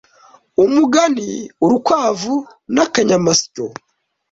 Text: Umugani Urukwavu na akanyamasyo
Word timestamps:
Umugani 0.63 1.27
Urukwavu 1.63 2.35
na 2.73 2.83
akanyamasyo 2.85 3.65